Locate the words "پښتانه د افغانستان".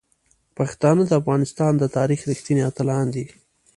0.57-1.73